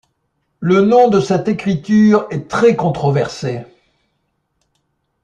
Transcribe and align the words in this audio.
Le 0.59 0.81
nom 0.81 1.09
de 1.09 1.19
cette 1.19 1.47
écriture 1.47 2.25
est 2.31 2.49
très 2.49 2.75
controversée. 2.75 3.65